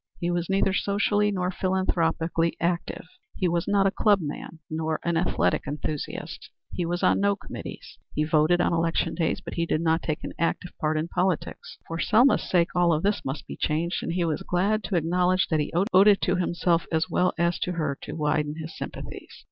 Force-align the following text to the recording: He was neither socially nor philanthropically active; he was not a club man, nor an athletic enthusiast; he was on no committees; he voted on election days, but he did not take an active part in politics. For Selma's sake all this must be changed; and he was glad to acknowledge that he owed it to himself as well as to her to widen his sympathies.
He 0.17 0.31
was 0.31 0.49
neither 0.49 0.73
socially 0.73 1.29
nor 1.29 1.51
philanthropically 1.51 2.57
active; 2.59 3.05
he 3.35 3.47
was 3.47 3.67
not 3.67 3.85
a 3.85 3.91
club 3.91 4.17
man, 4.19 4.57
nor 4.67 4.99
an 5.03 5.15
athletic 5.15 5.67
enthusiast; 5.67 6.49
he 6.73 6.87
was 6.87 7.03
on 7.03 7.19
no 7.19 7.35
committees; 7.35 7.99
he 8.15 8.23
voted 8.23 8.59
on 8.61 8.73
election 8.73 9.13
days, 9.13 9.41
but 9.41 9.53
he 9.53 9.67
did 9.67 9.79
not 9.79 10.01
take 10.01 10.23
an 10.23 10.33
active 10.39 10.71
part 10.79 10.97
in 10.97 11.07
politics. 11.07 11.77
For 11.87 11.99
Selma's 11.99 12.41
sake 12.49 12.69
all 12.75 12.99
this 12.99 13.23
must 13.23 13.45
be 13.45 13.55
changed; 13.55 14.01
and 14.01 14.13
he 14.13 14.25
was 14.25 14.41
glad 14.41 14.83
to 14.85 14.95
acknowledge 14.95 15.47
that 15.49 15.59
he 15.59 15.71
owed 15.75 16.07
it 16.07 16.19
to 16.21 16.35
himself 16.35 16.87
as 16.91 17.07
well 17.07 17.31
as 17.37 17.59
to 17.59 17.73
her 17.73 17.95
to 18.01 18.13
widen 18.15 18.55
his 18.55 18.75
sympathies. 18.75 19.37